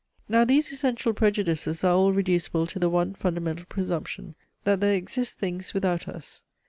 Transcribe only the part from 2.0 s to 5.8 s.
reducible to the one fundamental presumption, THAT THERE EXIST THINGS